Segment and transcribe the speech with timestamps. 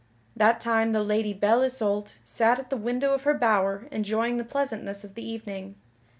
[0.35, 4.43] That time the Lady Belle Isoult sat at the window of her bower enjoying the
[4.43, 5.75] pleasantness of the evening.